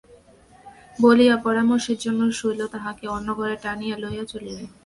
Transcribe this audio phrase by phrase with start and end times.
[0.99, 4.57] বলিয়া পরামর্শের জন্য শৈল তাঁহাকে অন্য ঘরে টানিয়া লইয়া চলিল।